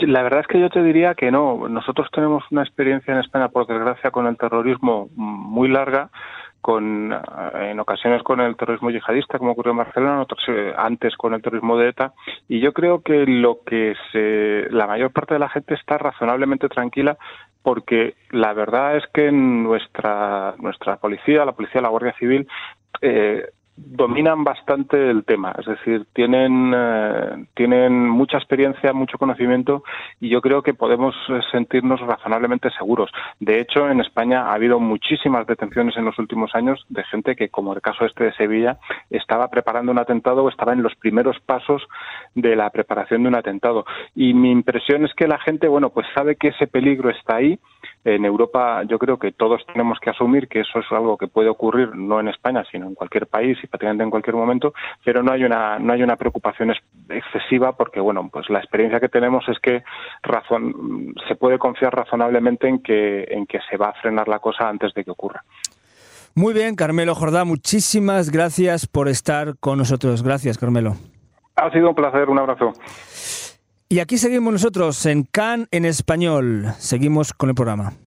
La 0.00 0.22
verdad 0.22 0.40
es 0.40 0.46
que 0.46 0.60
yo 0.60 0.68
te 0.68 0.82
diría 0.82 1.14
que 1.14 1.30
no. 1.30 1.68
Nosotros 1.68 2.08
tenemos 2.12 2.44
una 2.50 2.62
experiencia 2.62 3.14
en 3.14 3.20
España, 3.20 3.48
por 3.48 3.66
desgracia, 3.66 4.10
con 4.10 4.26
el 4.26 4.36
terrorismo 4.36 5.08
muy 5.14 5.68
larga, 5.68 6.10
con 6.60 7.12
eh, 7.12 7.70
en 7.70 7.80
ocasiones 7.80 8.22
con 8.22 8.40
el 8.40 8.56
terrorismo 8.56 8.90
yihadista, 8.90 9.38
como 9.38 9.52
ocurrió 9.52 9.70
en 9.70 9.78
Barcelona, 9.78 10.20
otros, 10.20 10.42
eh, 10.48 10.74
antes 10.76 11.16
con 11.16 11.32
el 11.32 11.40
terrorismo 11.40 11.78
de 11.78 11.88
ETA. 11.88 12.12
Y 12.48 12.60
yo 12.60 12.72
creo 12.72 13.02
que 13.02 13.24
lo 13.26 13.60
que 13.64 13.94
se, 14.12 14.66
la 14.70 14.86
mayor 14.86 15.12
parte 15.12 15.34
de 15.34 15.40
la 15.40 15.48
gente 15.48 15.74
está 15.74 15.96
razonablemente 15.96 16.68
tranquila 16.68 17.16
porque 17.62 18.14
la 18.30 18.52
verdad 18.52 18.96
es 18.96 19.04
que 19.12 19.32
nuestra 19.32 20.54
nuestra 20.58 20.98
policía, 20.98 21.44
la 21.44 21.52
policía, 21.52 21.80
la 21.80 21.88
Guardia 21.88 22.14
Civil, 22.18 22.46
eh, 23.00 23.46
dominan 23.76 24.42
bastante 24.42 25.10
el 25.10 25.24
tema, 25.24 25.54
es 25.58 25.66
decir, 25.66 26.06
tienen, 26.14 26.72
eh, 26.74 27.46
tienen 27.54 28.08
mucha 28.08 28.38
experiencia, 28.38 28.92
mucho 28.92 29.18
conocimiento 29.18 29.84
y 30.20 30.30
yo 30.30 30.40
creo 30.40 30.62
que 30.62 30.72
podemos 30.72 31.14
eh, 31.28 31.40
sentirnos 31.52 32.00
razonablemente 32.00 32.70
seguros. 32.70 33.10
De 33.38 33.60
hecho, 33.60 33.88
en 33.88 34.00
España 34.00 34.46
ha 34.46 34.54
habido 34.54 34.80
muchísimas 34.80 35.46
detenciones 35.46 35.96
en 35.96 36.06
los 36.06 36.18
últimos 36.18 36.54
años 36.54 36.84
de 36.88 37.04
gente 37.04 37.36
que, 37.36 37.50
como 37.50 37.74
el 37.74 37.82
caso 37.82 38.06
este 38.06 38.24
de 38.24 38.34
Sevilla, 38.34 38.78
estaba 39.10 39.48
preparando 39.48 39.92
un 39.92 39.98
atentado 39.98 40.44
o 40.44 40.48
estaba 40.48 40.72
en 40.72 40.82
los 40.82 40.94
primeros 40.96 41.38
pasos 41.40 41.86
de 42.34 42.56
la 42.56 42.70
preparación 42.70 43.22
de 43.22 43.28
un 43.28 43.34
atentado. 43.34 43.84
Y 44.14 44.32
mi 44.32 44.50
impresión 44.50 45.04
es 45.04 45.12
que 45.14 45.28
la 45.28 45.38
gente, 45.38 45.68
bueno, 45.68 45.90
pues 45.90 46.06
sabe 46.14 46.36
que 46.36 46.48
ese 46.48 46.66
peligro 46.66 47.10
está 47.10 47.36
ahí, 47.36 47.58
en 48.06 48.24
Europa 48.24 48.84
yo 48.84 48.98
creo 48.98 49.18
que 49.18 49.32
todos 49.32 49.66
tenemos 49.66 49.98
que 49.98 50.10
asumir 50.10 50.46
que 50.46 50.60
eso 50.60 50.78
es 50.78 50.86
algo 50.92 51.18
que 51.18 51.26
puede 51.26 51.48
ocurrir 51.48 51.96
no 51.96 52.20
en 52.20 52.28
España, 52.28 52.62
sino 52.70 52.86
en 52.86 52.94
cualquier 52.94 53.26
país 53.26 53.58
y 53.62 53.66
prácticamente 53.66 54.04
en 54.04 54.10
cualquier 54.10 54.36
momento, 54.36 54.72
pero 55.04 55.24
no 55.24 55.32
hay 55.32 55.42
una 55.42 55.78
no 55.80 55.92
hay 55.92 56.02
una 56.04 56.14
preocupación 56.14 56.72
excesiva 57.08 57.76
porque 57.76 57.98
bueno, 57.98 58.28
pues 58.32 58.48
la 58.48 58.60
experiencia 58.60 59.00
que 59.00 59.08
tenemos 59.08 59.44
es 59.48 59.58
que 59.58 59.82
razón, 60.22 61.14
se 61.26 61.34
puede 61.34 61.58
confiar 61.58 61.94
razonablemente 61.94 62.68
en 62.68 62.78
que 62.78 63.24
en 63.24 63.44
que 63.44 63.58
se 63.68 63.76
va 63.76 63.88
a 63.88 63.94
frenar 63.94 64.28
la 64.28 64.38
cosa 64.38 64.68
antes 64.68 64.94
de 64.94 65.02
que 65.02 65.10
ocurra. 65.10 65.42
Muy 66.36 66.54
bien, 66.54 66.76
Carmelo 66.76 67.14
Jordá, 67.14 67.44
muchísimas 67.44 68.30
gracias 68.30 68.86
por 68.86 69.08
estar 69.08 69.58
con 69.58 69.78
nosotros. 69.78 70.22
Gracias, 70.22 70.58
Carmelo. 70.58 70.94
Ha 71.56 71.70
sido 71.70 71.88
un 71.88 71.94
placer, 71.94 72.28
un 72.28 72.38
abrazo. 72.38 72.72
Y 73.88 74.00
aquí 74.00 74.18
seguimos 74.18 74.52
nosotros 74.52 75.06
en 75.06 75.22
CAN 75.22 75.68
en 75.70 75.84
español. 75.84 76.74
Seguimos 76.78 77.32
con 77.32 77.50
el 77.50 77.54
programa. 77.54 77.96